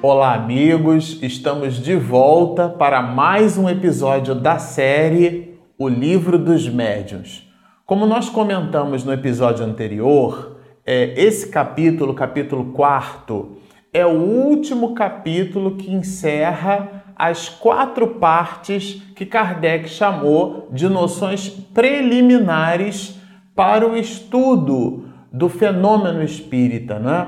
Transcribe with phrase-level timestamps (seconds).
[0.00, 1.20] Olá, amigos!
[1.24, 7.50] Estamos de volta para mais um episódio da série O Livro dos Médiuns.
[7.84, 13.58] Como nós comentamos no episódio anterior, é, esse capítulo, capítulo 4,
[13.92, 23.18] é o último capítulo que encerra as quatro partes que Kardec chamou de noções preliminares
[23.52, 27.26] para o estudo do fenômeno espírita, né?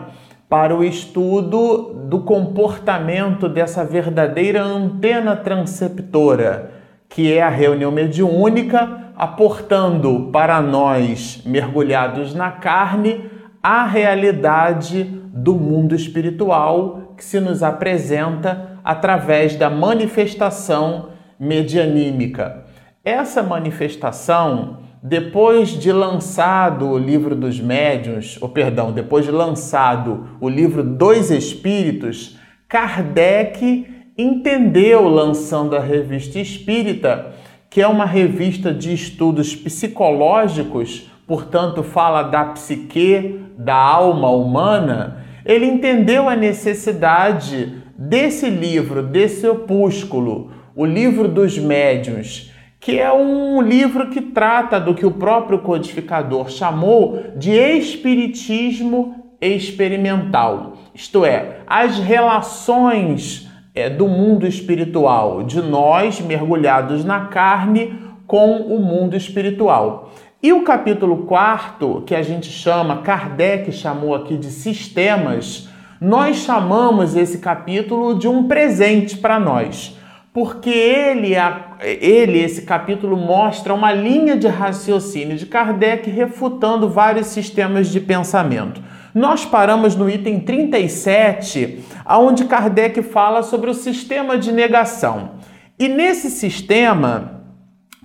[0.50, 6.72] Para o estudo do comportamento dessa verdadeira antena transceptora,
[7.08, 13.30] que é a reunião mediúnica, aportando para nós, mergulhados na carne,
[13.62, 22.64] a realidade do mundo espiritual que se nos apresenta através da manifestação medianímica.
[23.04, 30.48] Essa manifestação depois de lançado o livro dos médiuns, ou perdão, depois de lançado o
[30.48, 32.36] livro dos espíritos,
[32.68, 37.32] Kardec entendeu, lançando a revista Espírita,
[37.70, 45.24] que é uma revista de estudos psicológicos, portanto, fala da psique, da alma humana.
[45.46, 52.49] Ele entendeu a necessidade desse livro, desse opúsculo, o livro dos médiuns
[52.80, 60.78] que é um livro que trata do que o próprio codificador chamou de espiritismo experimental,
[60.94, 68.80] isto é, as relações é, do mundo espiritual, de nós mergulhados na carne com o
[68.80, 70.12] mundo espiritual.
[70.42, 75.68] E o capítulo 4, que a gente chama, Kardec chamou aqui de sistemas,
[76.00, 79.99] nós chamamos esse capítulo de um presente para nós
[80.32, 81.32] porque ele,
[81.80, 88.80] ele, esse capítulo, mostra uma linha de raciocínio de Kardec refutando vários sistemas de pensamento.
[89.12, 95.32] Nós paramos no item 37, onde Kardec fala sobre o sistema de negação.
[95.76, 97.42] E nesse sistema,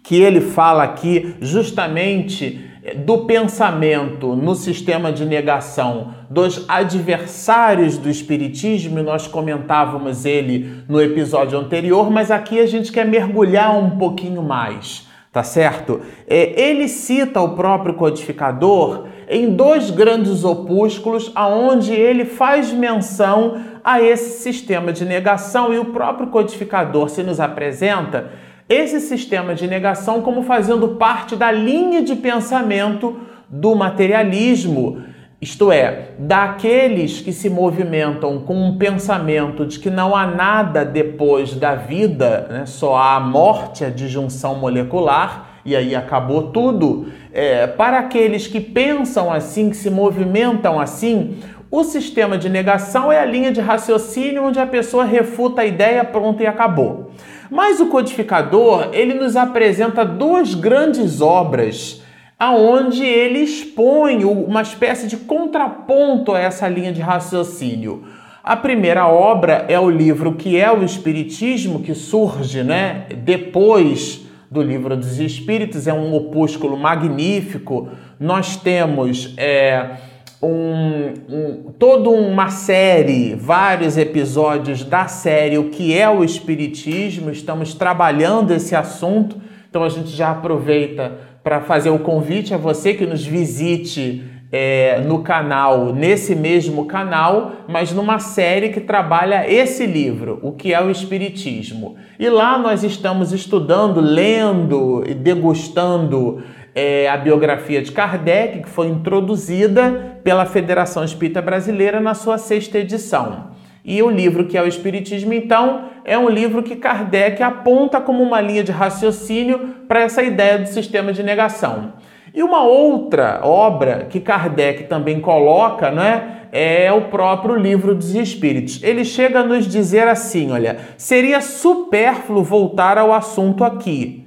[0.06, 9.02] que ele fala aqui justamente do pensamento no sistema de negação dos adversários do Espiritismo,
[9.02, 15.08] nós comentávamos ele no episódio anterior, mas aqui a gente quer mergulhar um pouquinho mais,
[15.32, 16.02] tá certo?
[16.28, 24.00] É, ele cita o próprio codificador em dois grandes opúsculos, aonde ele faz menção a
[24.00, 28.32] esse sistema de negação e o próprio codificador se nos apresenta
[28.68, 35.04] esse sistema de negação como fazendo parte da linha de pensamento do materialismo,
[35.40, 41.54] isto é, daqueles que se movimentam com um pensamento de que não há nada depois
[41.54, 42.66] da vida, né?
[42.66, 47.08] só há a morte, a disjunção molecular, e aí acabou tudo.
[47.32, 51.38] É, para aqueles que pensam assim, que se movimentam assim,
[51.70, 56.04] o sistema de negação é a linha de raciocínio onde a pessoa refuta a ideia,
[56.04, 57.05] pronto e acabou.
[57.50, 62.04] Mas o codificador, ele nos apresenta duas grandes obras
[62.38, 68.04] aonde ele expõe uma espécie de contraponto a essa linha de raciocínio.
[68.44, 74.62] A primeira obra é o livro que é o Espiritismo, que surge né, depois do
[74.62, 77.90] Livro dos Espíritos, é um opúsculo magnífico.
[78.20, 79.98] Nós temos é,
[80.46, 87.30] um, um, toda uma série, vários episódios da série O que é o Espiritismo.
[87.32, 89.38] Estamos trabalhando esse assunto,
[89.70, 91.14] então a gente já aproveita
[91.44, 97.52] para fazer o convite a você que nos visite é, no canal, nesse mesmo canal,
[97.68, 101.98] mas numa série que trabalha esse livro, O que é o Espiritismo.
[102.18, 106.42] E lá nós estamos estudando, lendo e degustando
[106.76, 112.78] é, a biografia de Kardec, que foi introduzida pela Federação Espírita Brasileira na sua sexta
[112.78, 113.56] edição.
[113.84, 118.22] E o livro que é o Espiritismo, então, é um livro que Kardec aponta como
[118.22, 121.94] uma linha de raciocínio para essa ideia do sistema de negação.
[122.34, 128.84] E uma outra obra que Kardec também coloca, né, é o próprio livro dos Espíritos.
[128.84, 134.25] Ele chega a nos dizer assim: olha, seria supérfluo voltar ao assunto aqui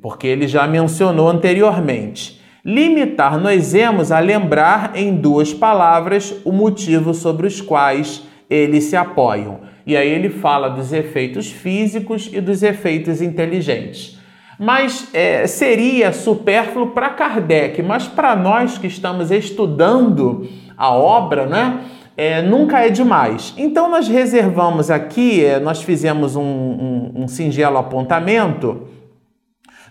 [0.00, 2.40] porque ele já mencionou anteriormente.
[2.64, 9.60] Limitar-nos-emos a lembrar em duas palavras o motivo sobre os quais eles se apoiam.
[9.86, 14.18] E aí ele fala dos efeitos físicos e dos efeitos inteligentes.
[14.58, 21.80] Mas é, seria supérfluo para Kardec, mas para nós que estamos estudando a obra, né?
[22.14, 23.54] É, nunca é demais.
[23.56, 28.82] Então nós reservamos aqui, é, nós fizemos um, um, um singelo apontamento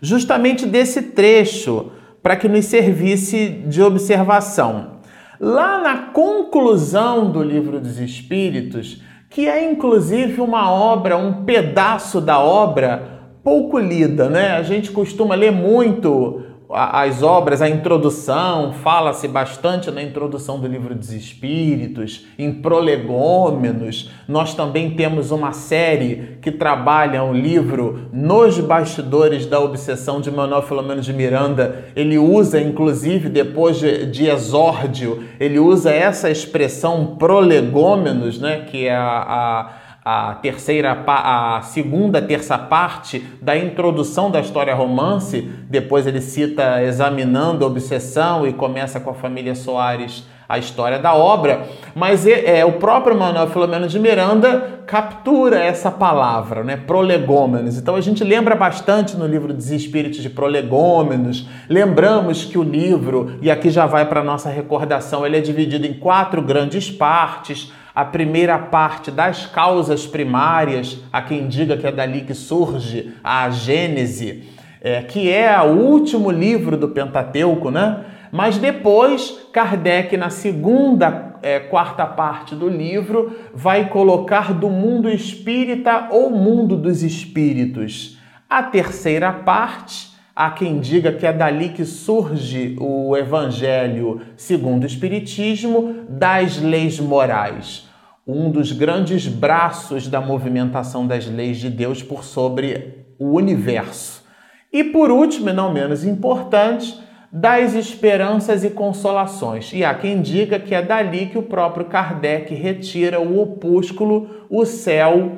[0.02, 1.92] justamente desse trecho
[2.22, 5.00] para que nos servisse de observação.
[5.40, 12.40] Lá na conclusão do livro dos Espíritos, que é inclusive uma obra, um pedaço da
[12.40, 14.52] obra pouco lida, né?
[14.52, 20.94] A gente costuma ler muito as obras, a introdução, fala-se bastante na introdução do livro
[20.94, 24.12] dos Espíritos, em prolegômenos.
[24.28, 30.62] Nós também temos uma série que trabalha o livro Nos Bastidores da Obsessão de Manuel
[30.62, 31.86] Filomeno de Miranda.
[31.96, 38.96] Ele usa, inclusive, depois de, de exórdio, ele usa essa expressão prolegômenos, né, que é
[38.96, 39.79] a, a
[40.12, 45.42] a terceira, a segunda terça parte da introdução da história romance.
[45.70, 51.14] Depois ele cita examinando a obsessão e começa com a família Soares a história da
[51.14, 57.78] obra, mas é, é, o próprio Manuel Filomeno de Miranda captura essa palavra, né, prolegômenos.
[57.78, 63.38] Então a gente lembra bastante no livro dos Espíritos de Prolegômenos, lembramos que o livro,
[63.44, 68.06] e aqui já vai para nossa recordação, ele é dividido em quatro grandes partes a
[68.06, 74.46] primeira parte das causas primárias, a quem diga que é dali que surge a Gênese,
[74.80, 78.06] é, que é o último livro do Pentateuco, né?
[78.32, 86.08] Mas depois, Kardec, na segunda é, quarta parte do livro, vai colocar do mundo espírita
[86.10, 88.18] ou mundo dos espíritos.
[88.50, 94.88] A terceira parte, há quem diga que é dali que surge o Evangelho segundo o
[94.88, 97.89] Espiritismo das leis morais
[98.32, 104.24] um dos grandes braços da movimentação das leis de Deus por sobre o universo.
[104.72, 106.96] E por último, e não menos importante,
[107.32, 109.72] das esperanças e consolações.
[109.74, 114.64] E há quem diga que é dali que o próprio Kardec retira o opúsculo, o
[114.66, 115.38] céu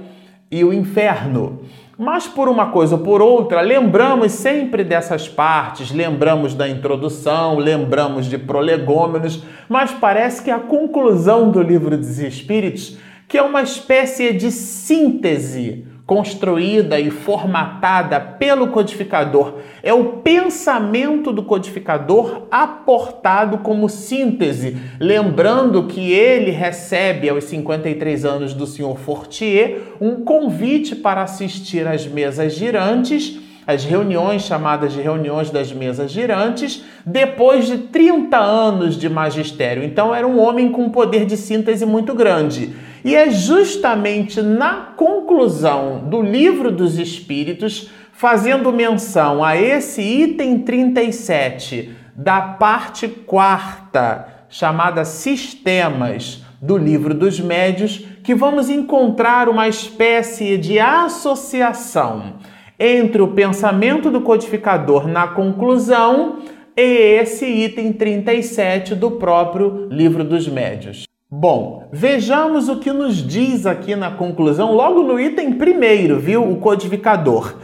[0.50, 1.62] e o inferno.
[2.02, 8.26] Mas por uma coisa ou por outra, lembramos sempre dessas partes, lembramos da introdução, lembramos
[8.26, 14.34] de prolegômenos, mas parece que a conclusão do livro dos Espíritos, que é uma espécie
[14.34, 19.60] de síntese construída e formatada pelo codificador.
[19.82, 28.54] É o pensamento do codificador aportado como síntese, lembrando que ele recebe aos 53 anos
[28.54, 35.50] do senhor Fortier um convite para assistir às mesas girantes as reuniões chamadas de reuniões
[35.50, 39.84] das mesas girantes, depois de 30 anos de magistério.
[39.84, 42.74] Então era um homem com um poder de síntese muito grande.
[43.04, 51.96] E é justamente na conclusão do Livro dos Espíritos, fazendo menção a esse item 37
[52.16, 60.78] da parte quarta, chamada Sistemas do Livro dos Médios, que vamos encontrar uma espécie de
[60.80, 62.36] associação
[62.80, 66.40] entre o pensamento do codificador na conclusão
[66.78, 71.11] e esse item 37 do próprio Livro dos Médios.
[71.34, 76.44] Bom, vejamos o que nos diz aqui na conclusão, logo no item primeiro, viu?
[76.44, 77.56] O codificador.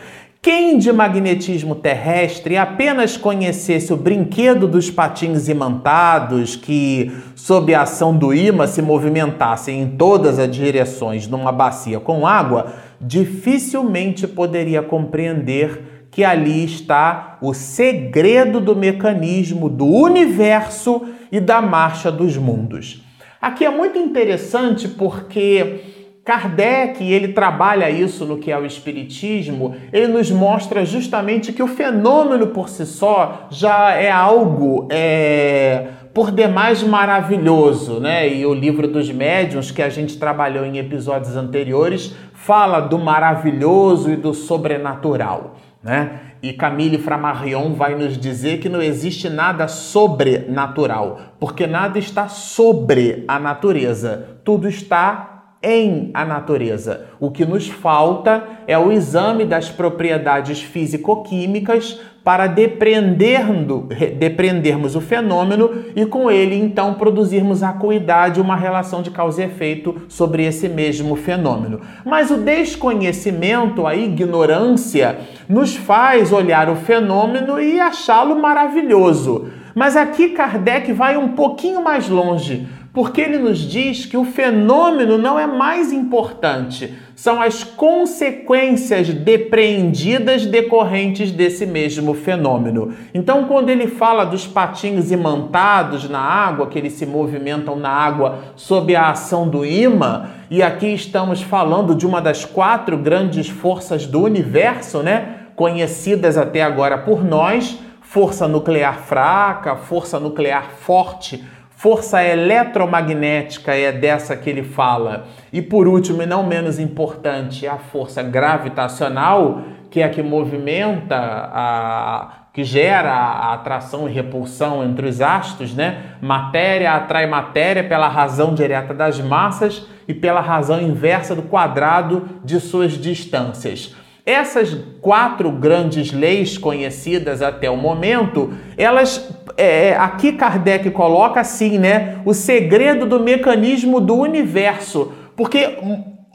[0.42, 8.16] Quem de magnetismo terrestre apenas conhecesse o brinquedo dos patins imantados, que, sob a ação
[8.16, 12.68] do imã, se movimentassem em todas as direções numa bacia com água,
[13.02, 22.10] dificilmente poderia compreender que ali está o segredo do mecanismo do universo e da marcha
[22.10, 23.06] dos mundos.
[23.42, 25.82] Aqui é muito interessante porque
[26.28, 31.68] Kardec, ele trabalha isso no que é o espiritismo, ele nos mostra justamente que o
[31.68, 38.28] fenômeno por si só já é algo é, por demais maravilhoso, né?
[38.28, 44.12] E o livro dos médiuns que a gente trabalhou em episódios anteriores fala do maravilhoso
[44.12, 46.27] e do sobrenatural, né?
[46.42, 53.24] E Camille Flammarion vai nos dizer que não existe nada sobrenatural, porque nada está sobre
[53.28, 57.08] a natureza, tudo está em a natureza.
[57.20, 66.06] O que nos falta é o exame das propriedades físico-químicas para depreendermos o fenômeno e
[66.06, 71.80] com ele então produzirmos acuidade, uma relação de causa e efeito sobre esse mesmo fenômeno.
[72.04, 79.48] Mas o desconhecimento, a ignorância, nos faz olhar o fenômeno e achá-lo maravilhoso.
[79.74, 85.20] Mas aqui Kardec vai um pouquinho mais longe porque ele nos diz que o fenômeno
[85.20, 92.96] não é mais importante, são as consequências depreendidas decorrentes desse mesmo fenômeno.
[93.14, 98.40] Então, quando ele fala dos patinhos imantados na água, que eles se movimentam na água
[98.56, 104.08] sob a ação do imã, e aqui estamos falando de uma das quatro grandes forças
[104.08, 105.42] do universo, né?
[105.56, 111.44] Conhecidas até agora por nós: força nuclear fraca, força nuclear forte
[111.78, 115.28] força eletromagnética é dessa que ele fala.
[115.54, 121.16] E por último, e não menos importante, a força gravitacional, que é a que movimenta
[121.16, 126.16] a que gera a atração e repulsão entre os astros, né?
[126.20, 132.60] Matéria atrai matéria pela razão direta das massas e pela razão inversa do quadrado de
[132.60, 133.96] suas distâncias.
[134.26, 142.20] Essas quatro grandes leis conhecidas até o momento, elas é, aqui Kardec coloca assim, né?
[142.24, 145.78] O segredo do mecanismo do universo, porque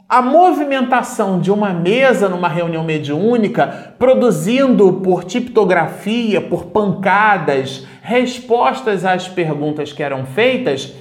[0.09, 9.27] a movimentação de uma mesa numa reunião mediúnica, produzindo por tipografia, por pancadas, respostas às
[9.27, 10.93] perguntas que eram feitas,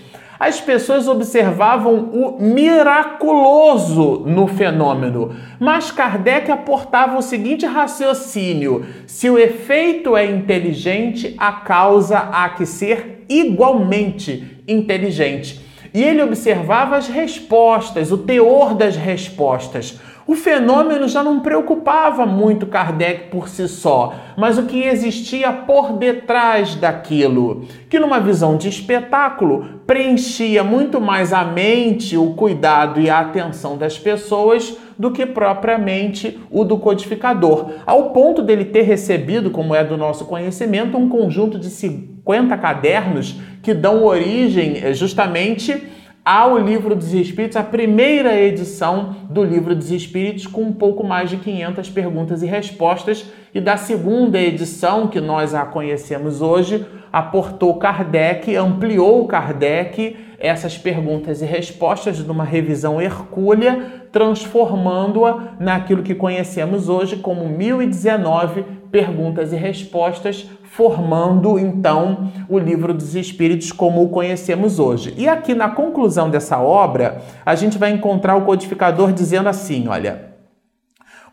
[0.42, 5.36] as pessoas observavam o miraculoso no fenômeno.
[5.60, 12.66] Mas Kardec aportava o seguinte raciocínio: se o efeito é inteligente, a causa há que
[12.66, 15.62] ser igualmente inteligente
[15.94, 20.00] e ele observava as respostas, o teor das respostas.
[20.26, 25.94] O fenômeno já não preocupava muito Kardec por si só, mas o que existia por
[25.94, 33.10] detrás daquilo, que numa visão de espetáculo preenchia muito mais a mente, o cuidado e
[33.10, 39.50] a atenção das pessoas do que propriamente o do codificador, ao ponto dele ter recebido,
[39.50, 45.82] como é do nosso conhecimento, um conjunto de 50 cadernos que dão origem eh, justamente
[46.24, 51.28] ao Livro dos Espíritos, a primeira edição do Livro dos Espíritos, com um pouco mais
[51.28, 57.74] de 500 perguntas e respostas, e da segunda edição, que nós a conhecemos hoje, aportou
[57.74, 67.16] Kardec, ampliou Kardec essas perguntas e respostas numa revisão hercúlea, transformando-a naquilo que conhecemos hoje
[67.16, 75.14] como 1019 perguntas e respostas, formando então o livro dos Espíritos como o conhecemos hoje.
[75.16, 80.30] E aqui na conclusão dessa obra, a gente vai encontrar o codificador dizendo assim: olha.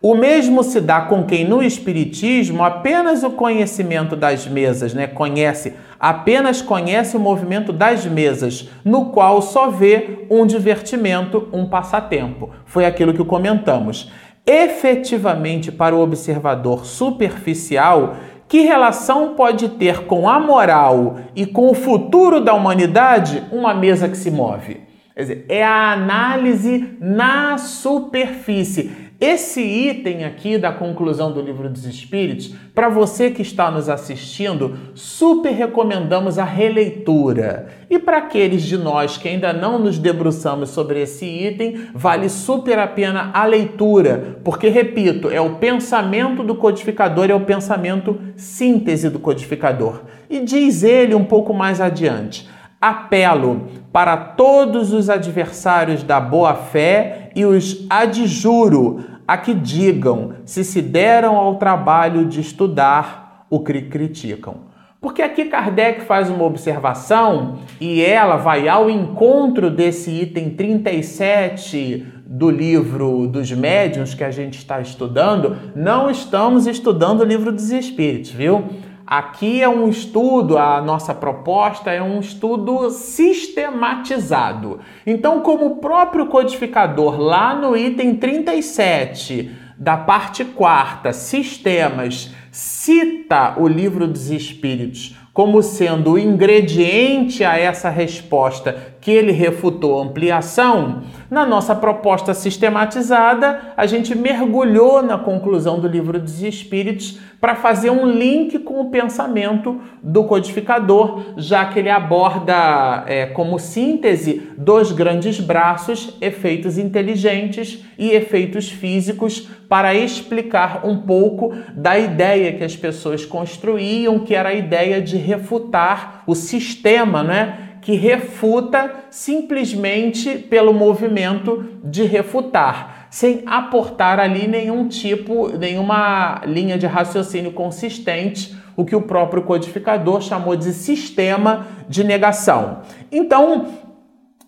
[0.01, 5.07] O mesmo se dá com quem no Espiritismo apenas o conhecimento das mesas, né?
[5.07, 12.49] Conhece, apenas conhece o movimento das mesas, no qual só vê um divertimento, um passatempo.
[12.63, 14.09] Foi aquilo que comentamos
[14.49, 18.15] efetivamente para o observador superficial,
[18.47, 24.09] que relação pode ter com a moral e com o futuro da humanidade uma mesa
[24.09, 24.81] que se move?
[25.13, 29.08] Quer dizer, é a análise na superfície.
[29.21, 34.77] Esse item aqui da conclusão do Livro dos Espíritos, para você que está nos assistindo,
[34.95, 37.67] super recomendamos a releitura.
[37.89, 42.79] E para aqueles de nós que ainda não nos debruçamos sobre esse item, vale super
[42.79, 49.09] a pena a leitura, porque, repito, é o pensamento do codificador, é o pensamento síntese
[49.09, 50.03] do codificador.
[50.29, 52.47] E diz ele um pouco mais adiante.
[52.81, 60.81] Apelo para todos os adversários da boa-fé e os adjuro a que digam se se
[60.81, 64.69] deram ao trabalho de estudar o que criticam.
[65.01, 72.49] Porque aqui Kardec faz uma observação e ela vai ao encontro desse item 37 do
[72.49, 75.55] livro dos médiuns que a gente está estudando.
[75.75, 78.65] Não estamos estudando o livro dos espíritos, viu?
[79.09, 84.81] Aqui é um estudo, a nossa proposta é um estudo sistematizado.
[85.03, 93.67] Então, como o próprio codificador, lá no item 37 da parte quarta, sistemas, cita o
[93.67, 101.45] livro dos Espíritos como sendo o ingrediente a essa resposta que ele refutou ampliação, na
[101.45, 108.05] nossa proposta sistematizada, a gente mergulhou na conclusão do livro dos Espíritos para fazer um
[108.05, 115.39] link com o pensamento do codificador, já que ele aborda é, como síntese dos grandes
[115.39, 123.23] braços efeitos inteligentes e efeitos físicos para explicar um pouco da ideia que as pessoas
[123.23, 127.68] construíam, que era a ideia de refutar o sistema, né?
[127.81, 136.85] Que refuta simplesmente pelo movimento de refutar, sem aportar ali nenhum tipo, nenhuma linha de
[136.85, 142.81] raciocínio consistente, o que o próprio codificador chamou de sistema de negação.
[143.11, 143.67] Então,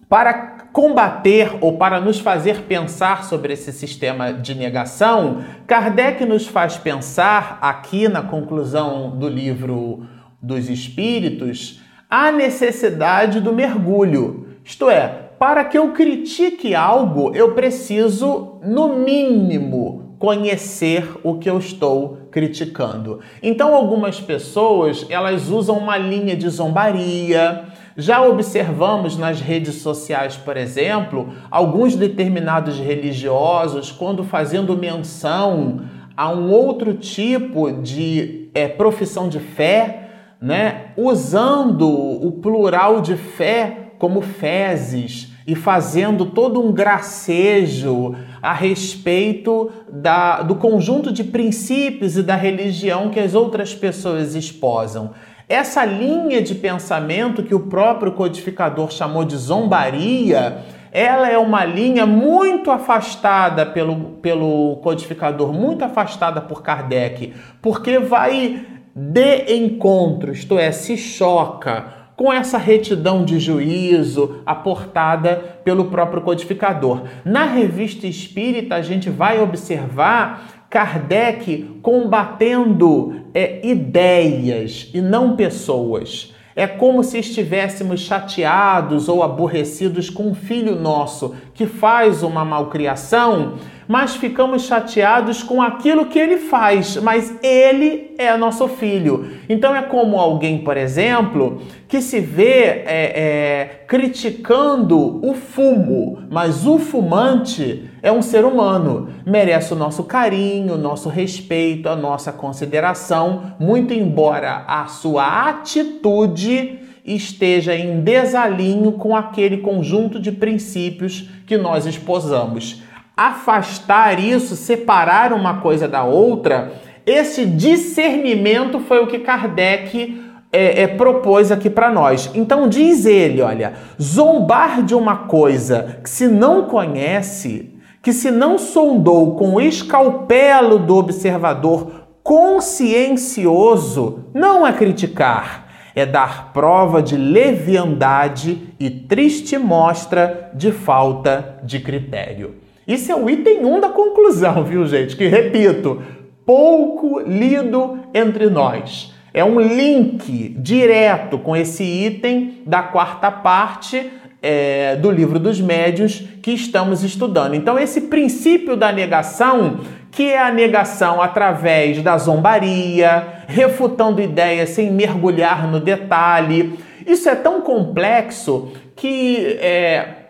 [0.07, 6.77] para combater ou para nos fazer pensar sobre esse sistema de negação, Kardec nos faz
[6.77, 10.05] pensar aqui na conclusão do livro
[10.41, 11.81] dos Espíritos
[12.11, 14.47] a necessidade do mergulho.
[14.65, 15.07] Isto é,
[15.39, 23.21] para que eu critique algo, eu preciso, no mínimo, conhecer o que eu estou criticando.
[23.41, 27.65] Então, algumas pessoas elas usam uma linha de zombaria,
[27.97, 35.81] Já observamos nas redes sociais, por exemplo, alguns determinados religiosos, quando fazendo menção
[36.15, 40.00] a um outro tipo de é, profissão de fé,
[40.41, 49.71] né, usando o plural de fé como fezes e fazendo todo um gracejo a respeito
[49.91, 55.11] da, do conjunto de princípios e da religião que as outras pessoas esposam.
[55.47, 62.05] Essa linha de pensamento que o próprio codificador chamou de zombaria, ela é uma linha
[62.05, 70.71] muito afastada pelo, pelo codificador, muito afastada por Kardec, porque vai de encontro, isto é,
[70.71, 77.03] se choca com essa retidão de juízo aportada pelo próprio codificador.
[77.25, 86.33] Na revista espírita, a gente vai observar Kardec combatendo é, ideias e não pessoas.
[86.55, 93.55] É como se estivéssemos chateados ou aborrecidos com um filho nosso que faz uma malcriação
[93.91, 99.31] mas ficamos chateados com aquilo que ele faz, mas ele é nosso filho.
[99.49, 106.65] Então é como alguém, por exemplo, que se vê é, é, criticando o fumo, mas
[106.65, 112.31] o fumante é um ser humano, merece o nosso carinho, o nosso respeito, a nossa
[112.31, 121.57] consideração, muito embora a sua atitude esteja em desalinho com aquele conjunto de princípios que
[121.57, 126.71] nós esposamos afastar isso, separar uma coisa da outra,
[127.05, 132.29] esse discernimento foi o que Kardec é, é, propôs aqui para nós.
[132.33, 138.57] Então diz ele, olha, zombar de uma coisa que se não conhece, que se não
[138.57, 148.73] sondou com o escalpelo do observador consciencioso, não é criticar, é dar prova de leviandade
[148.79, 152.55] e triste mostra de falta de critério.
[152.87, 155.15] Isso é o item 1 da conclusão, viu, gente?
[155.15, 156.01] Que repito,
[156.45, 159.13] pouco lido entre nós.
[159.33, 166.27] É um link direto com esse item da quarta parte é, do livro dos médios
[166.41, 167.53] que estamos estudando.
[167.53, 174.91] Então, esse princípio da negação, que é a negação através da zombaria, refutando ideias sem
[174.91, 180.20] mergulhar no detalhe, isso é tão complexo que é,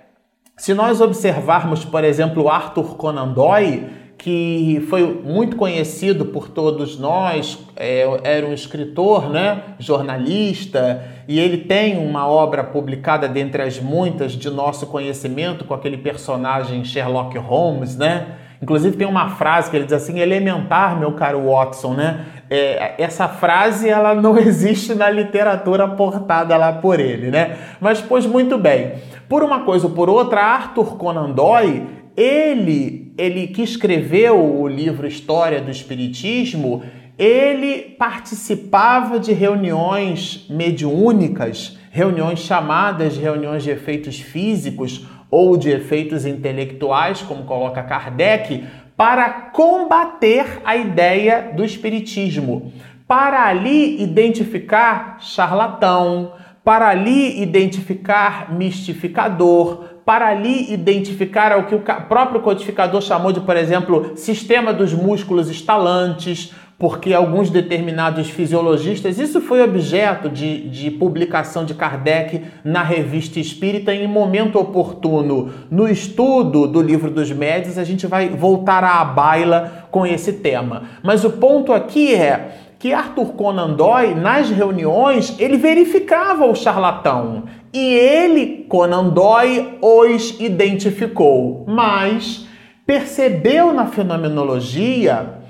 [0.61, 7.57] se nós observarmos, por exemplo, Arthur Conan Doyle, que foi muito conhecido por todos nós,
[7.75, 14.33] é, era um escritor, né, jornalista, e ele tem uma obra publicada dentre as muitas
[14.33, 18.27] de nosso conhecimento com aquele personagem Sherlock Holmes, né?
[18.61, 22.25] Inclusive tem uma frase que ele diz assim, elementar, meu caro Watson, né?
[22.47, 27.57] É, essa frase ela não existe na literatura portada lá por ele, né?
[27.79, 28.93] Mas pois muito bem.
[29.27, 35.07] Por uma coisa ou por outra, Arthur Conan Doyle, ele, ele que escreveu o livro
[35.07, 36.83] História do Espiritismo,
[37.17, 46.25] ele participava de reuniões mediúnicas, reuniões chamadas de reuniões de efeitos físicos ou de efeitos
[46.25, 48.65] intelectuais, como coloca Kardec,
[48.97, 52.73] para combater a ideia do espiritismo,
[53.07, 62.41] para ali identificar charlatão, para ali identificar mistificador, para ali identificar o que o próprio
[62.41, 69.61] codificador chamou de, por exemplo, sistema dos músculos estalantes, porque alguns determinados fisiologistas, isso foi
[69.61, 75.51] objeto de, de publicação de Kardec na revista Espírita em momento oportuno.
[75.69, 80.85] No estudo do livro dos médios, a gente vai voltar à baila com esse tema.
[81.03, 87.43] Mas o ponto aqui é que Arthur Conan Doyle, nas reuniões, ele verificava o charlatão
[87.71, 92.47] e ele, Conan Doyle, os identificou, mas
[92.87, 95.40] percebeu na fenomenologia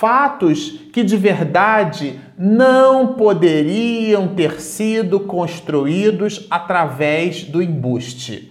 [0.00, 8.50] fatos que de verdade não poderiam ter sido construídos através do embuste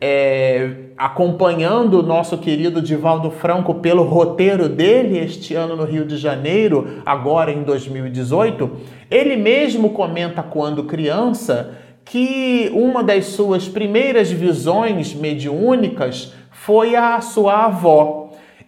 [0.00, 6.16] é, acompanhando o nosso querido Divaldo Franco pelo roteiro dele este ano no Rio de
[6.16, 8.70] Janeiro, agora em 2018,
[9.10, 17.66] ele mesmo comenta quando criança que uma das suas primeiras visões mediúnicas foi a sua
[17.66, 18.19] avó.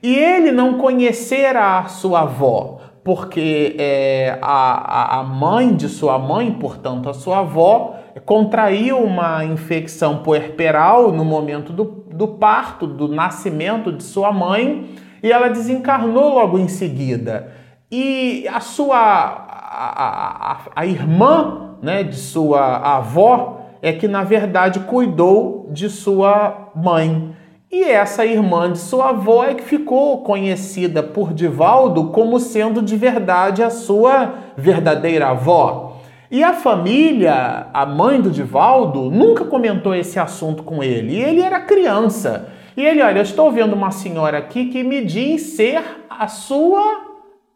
[0.03, 6.53] E ele não conhecera a sua avó, porque é, a, a mãe de sua mãe,
[6.53, 13.93] portanto a sua avó, contraiu uma infecção puerperal no momento do, do parto, do nascimento
[13.93, 14.91] de sua mãe,
[15.23, 17.53] e ela desencarnou logo em seguida.
[17.91, 24.81] E a sua a, a, a irmã né, de sua avó, é que na verdade
[24.81, 27.35] cuidou de sua mãe.
[27.75, 32.99] E essa irmã de sua avó é que ficou conhecida por Divaldo como sendo de
[32.99, 35.97] verdade a sua verdadeira avó.
[36.31, 41.17] E a família, a mãe do Divaldo, nunca comentou esse assunto com ele.
[41.17, 42.51] Ele era criança.
[42.77, 47.07] E ele, olha, eu estou vendo uma senhora aqui que me diz ser a sua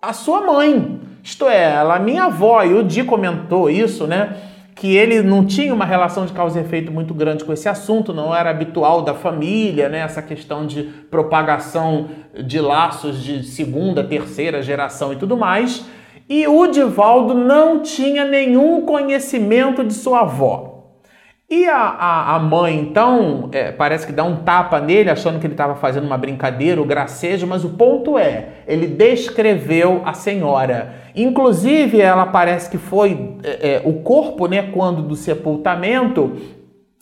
[0.00, 0.98] a sua mãe.
[1.22, 2.62] Isto é, ela, minha avó.
[2.62, 4.34] E o Di comentou isso, né?
[4.76, 8.12] Que ele não tinha uma relação de causa e efeito muito grande com esse assunto,
[8.12, 10.00] não era habitual da família, né?
[10.00, 12.10] essa questão de propagação
[12.44, 15.86] de laços de segunda, terceira geração e tudo mais.
[16.28, 20.75] E o Divaldo não tinha nenhum conhecimento de sua avó.
[21.48, 25.46] E a, a, a mãe, então, é, parece que dá um tapa nele, achando que
[25.46, 30.94] ele estava fazendo uma brincadeira, o gracejo, mas o ponto é, ele descreveu a senhora.
[31.14, 36.32] Inclusive, ela parece que foi é, é, o corpo, né, quando do sepultamento,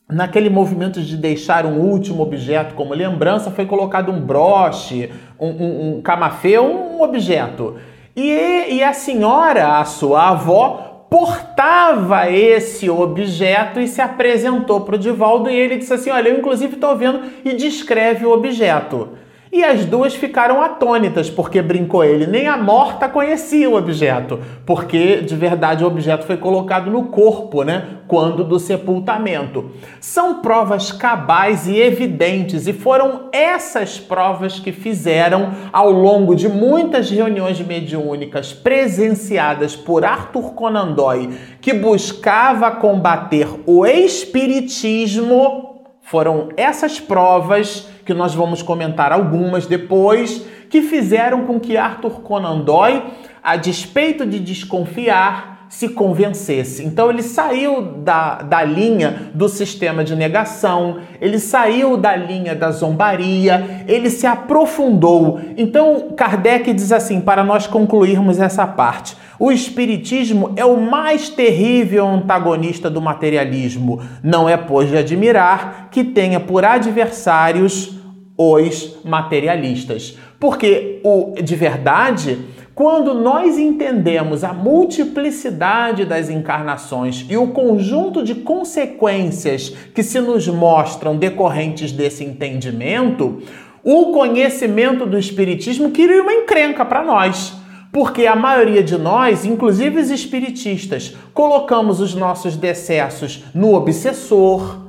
[0.07, 5.97] naquele movimento de deixar um último objeto como lembrança, foi colocado um broche, um, um,
[5.97, 7.77] um camafeu, um objeto.
[8.15, 14.99] E, e a senhora, a sua avó, portava esse objeto e se apresentou para o
[14.99, 19.11] Divaldo e ele disse assim: Olha, eu inclusive estou vendo e descreve o objeto.
[19.55, 25.19] E as duas ficaram atônitas, porque brincou ele, nem a morta conhecia o objeto, porque
[25.19, 27.99] de verdade o objeto foi colocado no corpo, né?
[28.09, 29.71] Quando do sepultamento.
[30.01, 37.09] São provas cabais e evidentes, e foram essas provas que fizeram, ao longo de muitas
[37.09, 45.71] reuniões mediúnicas presenciadas por Arthur Conan Doyle, que buscava combater o espiritismo
[46.05, 52.61] foram essas provas, que nós vamos comentar algumas depois, que fizeram com que Arthur Conan
[52.61, 53.03] Doyle,
[53.43, 56.85] a despeito de desconfiar, se convencesse.
[56.85, 62.71] Então ele saiu da, da linha do sistema de negação, ele saiu da linha da
[62.71, 65.41] zombaria, ele se aprofundou.
[65.57, 72.07] Então Kardec diz assim, para nós concluirmos essa parte: o Espiritismo é o mais terrível
[72.07, 74.01] antagonista do materialismo.
[74.23, 77.99] Não é, pois, de admirar que tenha por adversários
[78.39, 80.17] os materialistas.
[80.39, 82.39] Porque o de verdade
[82.75, 90.49] quando nós entendemos a multiplicidade das encarnações e o conjunto de consequências que se nos
[90.49, 93.41] mostram decorrentes desse entendimento,
[93.85, 97.55] o conhecimento do Espiritismo cria uma encrenca para nós.
[97.93, 104.84] Porque a maioria de nós, inclusive os espiritistas, colocamos os nossos decessos no obsessor,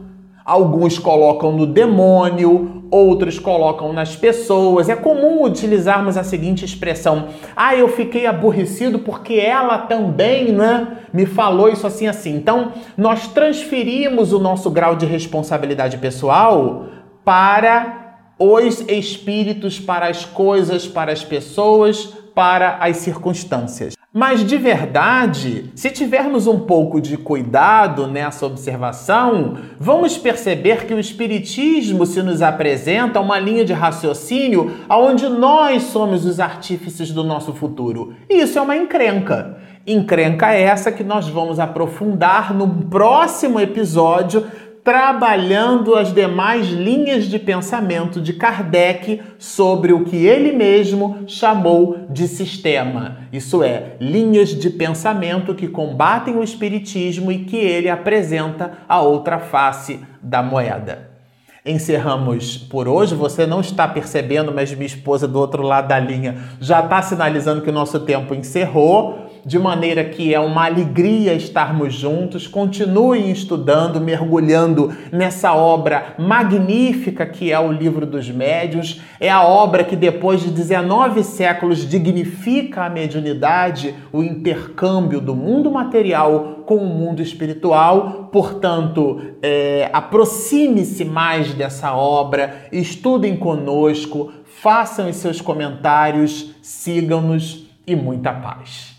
[0.45, 4.87] alguns colocam no demônio, outros colocam nas pessoas.
[4.87, 11.25] É comum utilizarmos a seguinte expressão: "Ah, eu fiquei aborrecido porque ela também, né, me
[11.25, 12.35] falou isso assim assim".
[12.35, 16.85] Então, nós transferimos o nosso grau de responsabilidade pessoal
[17.25, 18.03] para
[18.37, 23.94] os espíritos, para as coisas, para as pessoas, para as circunstâncias.
[24.17, 30.99] Mas de verdade, se tivermos um pouco de cuidado nessa observação, vamos perceber que o
[31.01, 37.51] Espiritismo se nos apresenta uma linha de raciocínio onde nós somos os artífices do nosso
[37.51, 38.13] futuro.
[38.29, 39.57] E isso é uma encrenca.
[39.85, 44.45] Encrenca essa que nós vamos aprofundar no próximo episódio
[44.85, 52.27] trabalhando as demais linhas de pensamento de Kardec sobre o que ele mesmo chamou de
[52.27, 53.17] sistema.
[53.33, 59.39] Isso é, linhas de pensamento que combatem o espiritismo e que ele apresenta a outra
[59.39, 61.09] face da moeda.
[61.65, 63.15] Encerramos por hoje.
[63.15, 67.63] Você não está percebendo, mas minha esposa do outro lado da linha já está sinalizando
[67.63, 72.47] que o nosso tempo encerrou de maneira que é uma alegria estarmos juntos.
[72.47, 79.01] Continuem estudando, mergulhando nessa obra magnífica que é o Livro dos Médiuns.
[79.19, 85.69] É a obra que, depois de 19 séculos, dignifica a mediunidade, o intercâmbio do mundo
[85.69, 88.29] material com o mundo espiritual.
[88.31, 98.33] Portanto, é, aproxime-se mais dessa obra, estudem conosco, façam os seus comentários, sigam-nos e muita
[98.33, 98.94] paz.